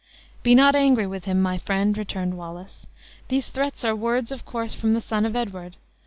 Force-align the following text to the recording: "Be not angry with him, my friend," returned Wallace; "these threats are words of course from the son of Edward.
"Be 0.41 0.55
not 0.55 0.73
angry 0.73 1.05
with 1.05 1.25
him, 1.25 1.39
my 1.39 1.59
friend," 1.59 1.95
returned 1.95 2.35
Wallace; 2.35 2.87
"these 3.27 3.49
threats 3.49 3.85
are 3.85 3.95
words 3.95 4.31
of 4.31 4.45
course 4.47 4.73
from 4.73 4.95
the 4.95 4.99
son 4.99 5.27
of 5.27 5.35
Edward. 5.35 5.75